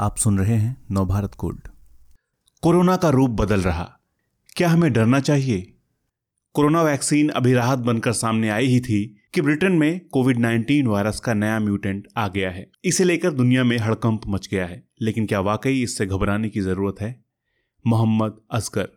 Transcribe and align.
आप 0.00 0.16
सुन 0.16 0.38
रहे 0.38 0.56
हैं 0.56 0.86
नवभारत 0.90 1.32
गोल्ड 1.38 1.68
कोरोना 2.62 2.96
का 2.96 3.08
रूप 3.08 3.30
बदल 3.30 3.60
रहा। 3.60 3.98
क्या 4.56 4.68
हमें 4.68 4.92
डरना 4.92 5.20
चाहिए? 5.20 5.74
कोरोना 6.52 6.82
वैक्सीन 6.82 7.28
अभी 7.28 7.52
राहत 7.52 7.78
बनकर 7.78 8.12
सामने 8.12 8.50
आई 8.50 8.66
ही 8.66 8.80
थी 8.80 9.16
कि 9.34 9.40
ब्रिटेन 9.40 9.72
में 9.72 10.00
कोविड 10.08 10.38
19 10.38 10.86
वायरस 10.86 11.20
का 11.20 11.34
नया 11.34 11.58
म्यूटेंट 11.60 12.08
आ 12.16 12.28
गया 12.28 12.50
है। 12.50 12.70
इसे 12.84 13.04
लेकर 13.04 13.30
दुनिया 13.30 13.64
में 13.64 13.78
हड़कंप 13.78 14.20
मच 14.26 14.48
गया 14.48 14.66
है, 14.66 14.88
लेकिन 15.02 15.26
क्या 15.26 15.40
वाकई 15.40 15.82
इससे 15.82 16.06
घबराने 16.06 16.48
की 16.48 16.60
ज़रूरत 16.60 16.94
है? 17.00 17.24
मोहम्मद 17.86 18.36
असगर। 18.50 18.88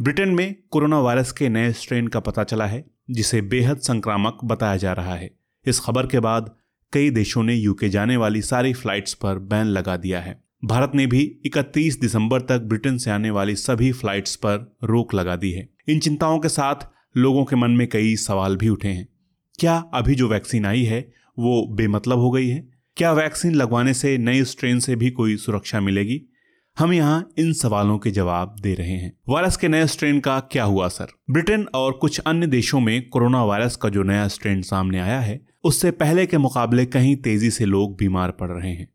ब्रिटेन 0.00 0.28
में 0.28 0.54
कोरोना 0.70 1.00
वायरस 1.00 1.32
के 1.32 1.48
नए 1.48 1.72
स्ट्रेन 1.72 2.06
का 2.06 2.20
पता 2.20 2.44
चला 2.44 2.66
है, 2.66 2.84
जिसे 3.10 3.42
बेहद 3.42 3.78
संक्रामक 3.78 4.38
बताया 4.44 4.76
जा 4.76 4.92
रहा 4.92 5.14
है। 5.14 5.30
इस 5.66 5.80
खबर 5.80 6.06
के 6.06 6.20
बाद 6.20 6.54
कई 6.92 7.10
देशों 7.10 7.42
ने 7.42 7.54
यूके 7.54 7.88
जाने 7.88 8.16
वाली 8.16 8.42
सारी 8.42 8.72
फ्लाइट्स 8.72 9.14
पर 9.14 9.38
बैन 9.38 9.66
लगा 9.66 9.96
दिया 9.96 10.20
है। 10.20 10.44
भारत 10.64 10.92
ने 10.94 11.06
भी 11.06 11.38
31 11.46 12.00
दिसंबर 12.00 12.40
तक 12.40 12.58
ब्रिटेन 12.58 12.98
से 12.98 13.10
आने 13.10 13.30
वाली 13.30 13.54
सभी 13.54 13.92
फ्लाइट्स 13.92 14.36
पर 14.36 14.76
रोक 14.84 15.14
लगा 15.14 15.36
दी 15.36 15.52
है। 15.52 15.68
इन 15.88 15.98
चिंताओं 15.98 16.38
के 16.38 16.48
साथ 16.48 16.74
लोगों 17.16 17.44
के 17.44 17.56
मन 17.56 17.70
में 17.70 17.88
कई 17.88 18.16
सवाल 18.16 18.56
भी 18.56 18.68
उठे 18.68 18.88
हैं। 18.88 19.08
क्या 19.58 19.84
अभी 19.94 20.14
जो 20.14 20.28
वैक्सीन 20.28 20.66
आई 20.66 20.82
है, 20.82 21.12
वो 21.38 21.68
बेमतलब 21.70 22.18
हो 22.18 22.30
गई 22.30 22.48
है? 22.48 22.68
क्या 22.96 23.12
वैक्सीन 23.12 23.54
लगवाने 23.54 23.94
से, 23.94 24.18
नई 24.18 24.44
स्ट्रेन 24.44 24.78
से 24.78 24.96
भी 24.96 25.10
कोई 25.10 25.36
सुरक्षा 25.36 25.80
मिलेगी? 25.80 26.22
हम 26.78 26.92
यहाँ 26.92 27.30
इन 27.38 27.52
सवालों 27.52 27.98
के 27.98 28.10
जवाब 28.10 28.56
दे 28.60 28.74
रहे 28.74 28.92
हैं। 28.92 29.18
वायरस 29.28 29.56
के 29.56 29.68
नए 29.68 29.86
स्ट्रेन 29.86 30.20
का 30.20 30.40
क्या 30.40 30.64
हुआ 30.64 30.84
असर? 30.84 31.06
ब्रिटेन 31.30 31.66
और 31.74 31.92
कुछ 31.92 32.18
अन्य 32.18 32.46
देशों 32.46 32.80
में 32.80 33.08
कोरोना 33.08 33.44
वायरस 33.44 33.76
का 33.76 33.88
जो 33.88 34.02
नया 34.02 34.28
स्ट्रेन 34.28 34.62
सामने 34.62 34.98
आया 34.98 35.20
है 35.20 35.51
उससे 35.64 35.90
पहले 35.90 36.26
के 36.26 36.38
मुकाबले 36.38 36.86
कहीं 36.86 37.16
तेज़ी 37.16 37.50
से 37.50 37.64
लोग 37.64 37.96
बीमार 37.96 38.30
पड़ 38.30 38.50
रहे 38.50 38.70
हैं। 38.70 38.88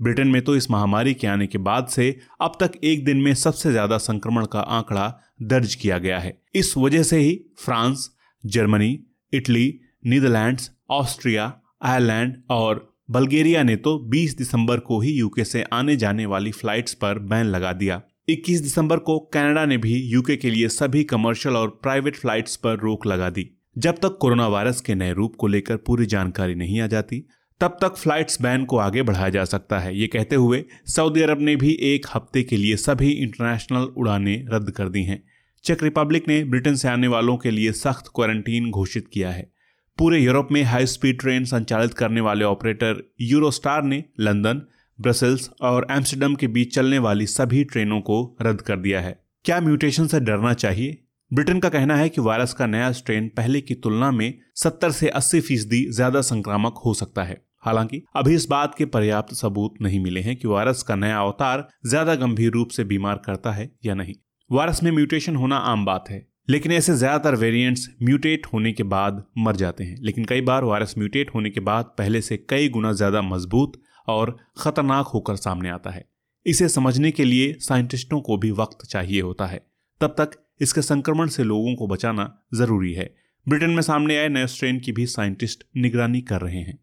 ब्रिटेन 0.00 0.28
में 0.28 0.42
तो 0.42 0.56
इस 0.56 0.70
महामारी 0.70 1.14
के 1.14 1.26
आने 1.26 1.46
के 1.46 1.58
बाद 1.58 1.86
से 1.86 2.18
अब 2.40 2.56
तक 2.60 2.72
एक 2.84 3.04
दिन 3.04 3.16
में 3.16 3.34
सबसे 3.34 3.70
ज़्यादा 3.70 3.98
संक्रमण 3.98 4.44
का 4.44 4.60
आंकड़ा 4.60 5.12
दर्ज 5.42 5.74
किया 5.74 5.98
गया 5.98 6.18
है। 6.18 6.36
इस 6.54 6.76
वजह 6.76 7.02
से 7.02 7.18
ही 7.18 7.40
France, 7.58 8.10
Germany, 8.44 8.98
Italy, 9.32 9.80
Netherlands, 10.06 10.70
Austria, 10.90 11.52
Ireland 11.82 12.36
और 12.50 12.96
बल्गेरिया 13.10 13.62
ने 13.62 13.76
तो 13.76 13.98
20 14.10 14.36
दिसंबर 14.38 14.78
को 14.78 15.00
ही 15.00 15.12
यूके 15.12 15.44
से 15.44 15.62
आने 15.62 15.96
जाने 15.96 16.26
वाली 16.26 16.52
फ्लाइट्स 16.52 16.94
पर 16.94 17.18
बैन 17.18 17.46
लगा 17.46 17.72
दिया। 17.72 18.00
21 18.28 18.60
दिसंबर 18.60 18.98
को 18.98 19.18
कनाडा 19.18 19.64
ने 19.64 19.76
भी 19.76 19.94
यूके 20.02 20.36
के 20.36 20.50
लिए 20.50 20.68
सभी 20.68 21.04
कमर्शियल 21.04 21.56
और 21.56 21.68
प्राइवेट 21.82 22.16
फ्लाइट्स 22.16 22.56
पर 22.56 22.78
रोक 22.78 23.06
लगा 23.06 23.30
दी। 23.30 23.50
जब 23.78 23.94
तक 23.94 24.18
कोरोना 24.20 24.48
वायरस 24.48 24.80
के 24.80 24.94
नए 24.94 25.12
रूप 25.12 25.34
को 25.36 25.46
लेकर 25.46 25.76
पूरी 25.76 26.06
जानकारी 26.06 26.54
नहीं 26.54 26.80
आ 26.80 26.86
जाती, 26.86 27.24
तब 27.60 27.78
तक 27.80 27.96
फ्लाइट्स 27.96 28.42
बैन 28.42 28.64
को 28.64 28.78
आगे 28.78 29.02
बढ़ाया 29.02 29.28
जा 29.28 29.44
सकता 29.44 29.78
है। 29.78 29.98
ये 29.98 30.06
कहते 30.06 30.36
हुए 30.36 30.64
सऊदी 30.86 31.22
अरब 31.22 31.40
ने 31.40 31.56
भी 31.56 31.78
एक 31.80 32.06
हफ़्ते 32.14 32.42
के 32.42 32.56
लिए 32.56 32.76
सभी 32.76 33.10
इंटरनेशनल 33.10 33.82
उड़ानें 33.82 34.46
रद्द 34.48 34.70
कर 34.70 34.88
दी 34.88 35.02
हैं। 35.02 35.22
चेक 35.64 35.82
रिपब्लिक 35.82 36.28
ने 36.28 36.44
ब्रिटेन 36.44 36.76
से 36.76 36.88
आने 36.88 37.06
वालों 37.06 37.36
के 37.36 37.50
लिए 37.50 37.72
सख्त 37.72 38.10
क्वारंटीन 38.14 38.70
घोषित 38.70 39.08
किया 39.12 39.30
है। 39.30 39.50
पूरे 39.98 40.20
यूरोप 40.20 40.48
में 40.52 40.62
हाई 40.62 40.86
स्पीड 40.86 41.20
ट्रेन 41.20 41.44
संचालित 41.44 41.94
करने 41.94 42.20
वाले 42.20 42.44
ऑपरेटर 42.44 43.12
यूरोस्टार 43.20 43.82
ने 43.82 44.04
लंदन, 44.20 44.62
ब्रसल्स 45.00 45.50
और 45.60 45.86
एम्स्टर्डम 45.90 46.34
के 46.34 46.46
बीच 46.46 46.74
चलने 46.74 46.98
वाली 46.98 47.26
सभी 47.26 47.64
ट्रेनों 47.64 48.00
को 48.00 48.36
रद्द 48.42 48.60
कर 48.60 48.76
दिया 48.76 49.00
है। 49.00 49.20
क्या 49.44 49.60
म्यूटेशन 49.60 50.06
से 50.06 50.20
डरना 50.20 50.52
चाहिए? 50.52 51.02
ब्रिटेन 51.36 51.58
का 51.60 51.68
कहना 51.68 51.96
है 51.96 52.08
कि 52.08 52.20
वायरस 52.20 52.52
का 52.54 52.66
नया 52.66 52.90
स्ट्रेन 52.92 53.28
पहले 53.28 53.60
की 53.60 53.74
तुलना 53.74 54.10
में 54.10 54.38
70 54.56 54.90
से 54.90 55.08
80 55.10 55.40
फ़ीसदी 55.40 55.80
ज़्यादा 55.90 56.20
संक्रामक 56.20 56.78
हो 56.84 56.92
सकता 56.94 57.22
है। 57.22 57.36
हालाँकि, 57.64 58.02
अभी 58.16 58.34
इस 58.34 58.46
बात 58.50 58.74
के 58.74 58.84
पर्याप्त 58.84 59.34
सबूत 59.34 59.74
नहीं 59.82 59.98
मिले 60.00 60.20
हैं 60.20 60.36
कि 60.36 60.48
वायरस 60.48 60.82
का 60.82 60.94
नया 60.94 61.18
अवतार 61.18 61.66
ज़्यादा 61.86 62.14
गंभीर 62.14 62.52
रूप 62.52 62.68
से 62.68 62.84
बीमार 62.84 63.20
करता 63.26 63.52
है 63.52 63.70
या 63.86 63.94
नहीं। 63.94 64.14
वायरस 64.50 64.82
में 64.82 64.90
म्यूटेशन 64.90 65.36
होना 65.36 65.56
आम 65.64 65.84
बात 65.84 66.08
है, 66.10 66.22
लेकिन 66.48 66.72
ऐसे 66.72 66.94
ज़्यादातर 66.94 67.34
वेरिएंट्स 67.34 67.86
म्यूटेट 68.02 68.46
होने 68.52 68.72
के 68.72 68.82
बाद 68.86 69.22
मर 69.38 69.56
जाते 69.56 69.84
हैं। 69.84 69.96
लेकिन 70.00 70.24
कई 70.24 70.40
बार 70.42 70.64
वायरस 70.64 70.94
म्यूटेट 70.98 71.34
होने 71.34 71.50
के 71.50 71.60
बाद 71.60 71.94
पहले 71.98 72.20
से 72.20 72.36
कई 72.50 72.68
गुना 72.68 72.92
ज़्यादा 72.92 73.22
मज़बूत 73.24 73.80
और 74.08 74.36
खतरनाक 74.58 75.06
होकर 75.06 75.36
सामने 75.36 75.70
आता 75.70 75.90
है। 75.90 76.04
इसे 76.46 76.68
समझने 76.68 77.10
के 77.10 77.24
लिए 77.24 77.54
साइंटिस्टों 77.60 78.20
को 78.20 78.36
भी 78.36 78.50
वक्त 78.54 78.86
चाहिए 78.88 79.20
होता 79.20 79.46
है। 79.46 79.64
तब 80.00 80.14
तक 80.20 80.38
इसके 80.60 80.82
संक्रमण 80.82 81.28
से 81.28 81.44
लोगों 81.44 81.74
को 81.74 81.86
बचाना 81.86 82.32
ज़रूरी 82.54 82.92
है। 82.92 83.10
ब्रिटेन 83.46 83.70
में 83.70 83.82
सामने 83.82 84.16
आए 84.18 84.28
नए 84.28 84.46
स्ट्रेन 84.46 84.78
की 84.80 84.92
भी 84.92 85.06
साइंटिस्ट 85.06 85.64
निगरानी 85.76 86.20
कर 86.22 86.40
रहे 86.40 86.60
हैं। 86.60 86.78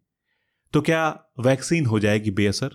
तो 0.74 0.80
क्या 0.80 1.08
वैक्सीन 1.40 1.86
हो 1.86 1.98
जाएगी 2.00 2.30
बेअसर? 2.32 2.70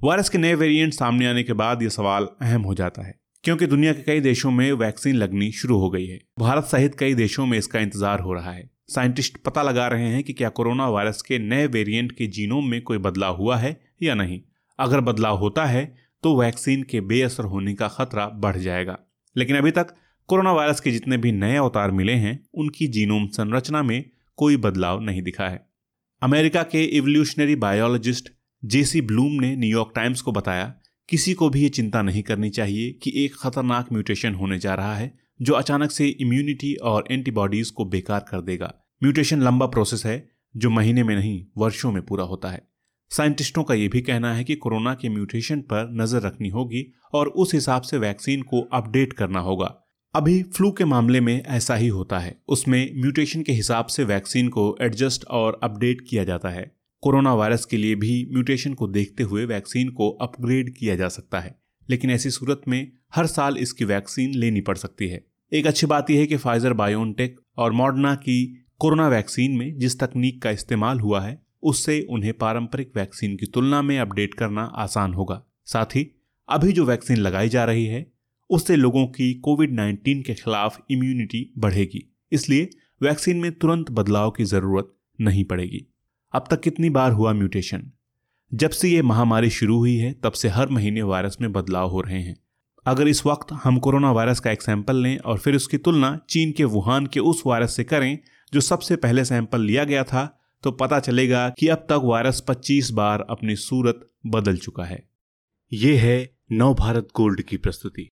वायरस 0.00 0.28
के 0.28 0.38
नए 0.38 0.54
वेरिएंट 0.54 0.92
सामने 0.94 1.26
आने 1.26 1.42
के 1.42 1.52
बाद 1.52 1.82
यह 1.82 1.88
सवाल 1.88 2.28
अहम 2.42 2.62
हो 2.62 2.74
जाता 2.74 3.02
है, 3.02 3.14
क्योंकि 3.44 3.66
दुनिया 3.66 3.92
के 3.92 4.02
कई 4.02 4.20
देशों 4.20 4.50
में 4.50 4.70
वैक्सीन 4.74 5.16
लगनी 5.16 5.50
शुरू 5.52 5.78
हो 5.78 5.90
गई 5.90 6.06
है। 6.06 6.18
भारत 6.38 6.64
सहित 6.64 6.94
कई 6.94 7.14
देशों 7.14 7.46
में 7.46 7.56
इसका 7.58 7.80
इंतज़ार 7.80 8.20
हो 8.20 8.32
रहा 8.32 8.52
है। 8.52 8.68
साइंटिस्ट 8.88 9.36
पता 9.38 9.62
लगा 9.62 9.86
रहे 9.88 10.08
हैं 10.08 10.22
कि 10.22 10.32
क्या 10.32 10.48
कोरोना 10.50 10.88
वायरस 10.88 11.22
के 11.22 11.38
नए 11.38 11.66
वेरिएंट 11.68 12.12
के 12.12 12.26
जीनोम 12.28 12.68
में 12.68 12.80
कोई 12.82 12.98
बदलाव 12.98 13.36
हुआ 13.36 13.56
है 13.56 13.76
या 14.02 14.14
नहीं। 14.14 14.40
अगर 14.78 15.00
बदलाव 15.02 15.38
होता 15.38 15.64
है 15.66 15.84
तो 16.22 16.34
वैक्सीन 16.40 16.82
के 16.82 17.00
बेअसर 17.02 17.44
होने 17.44 17.74
का 17.74 17.88
खतरा 17.88 18.26
बढ़ 18.36 18.56
जाएगा। 18.58 18.98
लेकिन 19.36 19.56
अभी 19.56 19.70
तक 19.70 19.94
कोरोना 20.30 20.52
वायरस 20.52 20.80
के 20.80 20.90
जितने 20.90 21.16
भी 21.16 21.32
नए 21.32 21.56
अवतार 21.56 21.90
मिले 21.90 22.12
हैं, 22.12 22.48
उनकी 22.54 22.86
जीनोम 22.86 23.26
संरचना 23.26 23.82
में 23.82 24.10
कोई 24.36 24.56
बदलाव 24.56 25.00
नहीं 25.00 25.22
दिखा 25.22 25.48
है। 25.48 25.66
अमेरिका 26.22 26.62
के 26.62 26.84
इवोल्यूशनरी 26.84 27.56
बायोलॉजिस्ट 27.56 28.28
जेसी 28.64 29.00
ब्लूम 29.00 29.32
ने 29.32 29.56
न्यूयॉर्क 29.56 29.92
टाइम्स 29.94 30.20
को 30.20 30.32
बताया, 30.32 30.74
किसी 31.08 31.34
को 31.34 31.48
भी 31.50 31.62
ये 31.62 31.68
चिंता 31.68 32.02
नहीं 32.02 32.22
करनी 32.22 32.50
चाहिए 32.50 32.92
कि 32.92 33.12
एक 33.24 33.34
खतरनाक 33.34 33.92
म्यूटेशन 33.92 34.34
होने 34.34 34.58
जा 34.58 34.74
रहा 34.74 34.94
है, 34.94 35.18
जो 35.42 35.54
अचानक 35.54 35.90
से 35.90 36.08
इम्यूनिटी 36.08 36.74
और 36.74 37.04
एंटीबॉडीज 37.10 37.70
को 37.70 37.84
बेकार 37.84 38.24
कर 38.30 38.40
देगा। 38.40 38.72
म्यूटेशन 39.02 39.42
लंबा 39.42 39.66
प्रोसेस 39.66 40.06
है, 40.06 40.30
जो 40.56 40.70
महीने 40.70 41.02
में 41.02 41.16
नहीं, 41.16 41.44
वर्षों 41.58 41.92
में 41.92 42.02
पूरा 42.02 42.24
होता 42.24 42.50
है। 42.50 42.62
साइंटिस्टों 43.10 43.64
का 43.64 43.74
यह 43.74 43.88
भी 43.88 44.00
कहना 44.00 44.34
है 44.34 44.44
कि 44.44 44.54
कोरोना 44.54 44.94
के 44.94 45.08
म्यूटेशन 45.08 45.60
पर 45.60 45.90
नज़र 45.92 46.22
रखनी 46.22 46.48
होगी 46.48 46.92
और 47.12 47.28
उस 47.28 47.54
हिसाब 47.54 47.82
से 47.82 47.98
वैक्सीन 47.98 48.42
को 48.42 48.60
अपडेट 48.72 49.12
करना 49.12 49.40
होगा। 49.40 49.76
अभी 50.14 50.42
फ्लू 50.42 50.72
के 50.72 50.84
मामले 50.84 51.20
में 51.20 51.44
ऐसा 51.44 51.74
ही 51.74 51.88
होता 51.88 52.18
है। 52.18 52.42
उसमें 52.48 53.00
म्यूटेशन 53.00 53.42
के 53.42 53.52
हिसाब 53.52 53.86
से 53.86 54.04
वैक्सीन 54.04 54.48
को 54.48 54.76
एडजस्ट 54.80 55.24
और 55.24 55.60
अपडेट 55.62 56.00
किया 56.08 56.24
जाता 56.24 56.48
है। 56.48 56.76
कोरोना 57.00 57.34
वायरस 57.34 57.64
के 57.64 57.76
लिए 57.76 57.94
भी 57.94 58.28
म्यूटेशन 58.32 58.74
को 58.74 58.86
देखते 58.88 59.22
हुए 59.22 59.44
वैक्सीन 59.44 59.88
को 59.88 60.10
अपग्रेड 60.10 60.74
किया 60.76 60.96
जा 60.96 61.08
सकता 61.08 61.40
है। 61.40 61.60
लेकिन 61.90 62.10
ऐसी 62.10 62.30
सूरत 62.30 62.62
में 62.68 62.92
हर 63.14 63.26
साल 63.26 63.56
इसकी 63.56 63.84
वैक्सीन 63.84 64.34
लेनी 64.34 64.60
पड़ 64.60 64.76
सकती 64.76 65.08
है। 65.08 65.24
एक 65.52 65.66
अच्छी 65.66 65.86
बात 65.86 66.10
यह 66.10 66.18
है 66.18 66.26
कि 66.26 66.36
फाइजर 66.36 66.72
बायोनटेक 66.72 67.40
और 67.56 67.72
मॉडर्ना 67.72 68.14
की 68.14 68.66
कोरोना 68.78 69.08
वैक्सीन 69.08 69.56
में 69.56 69.78
जिस 69.78 70.00
तकनीक 70.00 70.42
का 70.42 70.50
इस्तेमाल 70.50 71.00
हुआ 71.00 71.20
है, 71.20 71.42
उससे 71.62 72.06
उन्हें 72.10 72.32
पारंपरिक 72.32 72.92
वैक्सीन 72.96 73.36
की 73.36 73.46
तुलना 73.46 73.82
में 73.82 73.98
अपडेट 73.98 74.34
करना 74.34 74.62
आसान 74.62 75.14
होगा। 75.14 75.44
साथ 75.66 75.86
ही, 75.86 76.10
अभी 76.48 76.72
जो 76.72 76.84
वैक्सीन 76.84 77.16
लगाई 77.16 77.48
जा 77.48 77.64
रही 77.64 77.86
है 77.86 78.09
उससे 78.50 78.76
लोगों 78.76 79.06
की 79.06 79.34
कोविड 79.34 79.70
19 79.70 80.22
के 80.22 80.34
खिलाफ 80.34 80.78
इम्यूनिटी 80.90 81.52
बढ़ेगी। 81.58 82.16
इसलिए 82.32 82.70
वैक्सीन 83.02 83.36
में 83.36 83.52
तुरंत 83.52 83.90
बदलाव 83.90 84.30
की 84.30 84.44
ज़रूरत 84.44 84.94
नहीं 85.20 85.44
पड़ेगी। 85.44 85.86
अब 86.32 86.44
तक 86.50 86.60
कितनी 86.60 86.90
बार 86.90 87.12
हुआ 87.12 87.32
म्यूटेशन? 87.32 87.90
जब 88.54 88.70
से 88.70 88.88
ये 88.88 89.02
महामारी 89.02 89.50
शुरू 89.50 89.76
हुई 89.76 89.96
है, 89.96 90.12
तब 90.12 90.32
से 90.32 90.48
हर 90.48 90.68
महीने 90.68 91.02
वायरस 91.02 91.36
में 91.40 91.52
बदलाव 91.52 91.90
हो 91.90 92.00
रहे 92.00 92.20
हैं। 92.22 92.36
अगर 92.86 93.08
इस 93.08 93.26
वक्त 93.26 93.52
हम 93.52 93.78
कोरोना 93.78 94.12
वायरस 94.12 94.40
का 94.40 94.50
एक 94.50 94.62
सैंपल 94.62 94.96
लें 94.96 95.18
और 95.18 95.38
फिर 95.38 95.56
उसकी 95.56 95.78
तुलना 95.78 96.20
चीन 96.28 96.52
के 96.52 96.64
वुहान 96.64 97.06
के 97.06 97.20
उस 97.20 97.42
वायरस 97.46 97.76
से 97.76 97.84
करें, 97.84 98.18
जो 98.52 98.60
सबसे 98.60 98.96
पहले 98.96 99.24
सैंपल 99.24 99.60
लिया 99.60 99.84
गया 99.84 100.04
था 100.04 100.36
तो 100.62 100.70
पता 100.70 101.00
चलेगा 101.00 101.48
कि 101.48 101.68
अब 101.68 101.78
तक 101.78 102.00
वायरस 102.04 102.44
25 102.48 102.90
बार 102.90 103.26
अपनी 103.30 103.56
सूरत 103.56 104.06
बदल 104.26 104.56
चुका 104.56 104.84
है। 104.84 105.08
ये 105.72 105.96
है 105.96 106.36
नव 106.52 106.74
भारत 106.74 107.08
गोल्ड 107.16 107.42
की 107.42 107.56
प्रस्तुति। 107.56 108.08